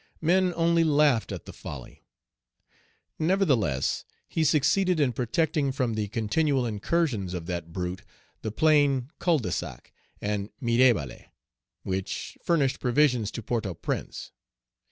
[0.19, 2.03] Men only laughed at the folly.
[3.19, 8.01] Nevertheless, he succeeded in protecting from the continual incursions of that brute
[8.41, 11.27] the plain Cul de Sac, and Mirebalais,
[11.83, 14.31] which furnished provisions to Port au Prince.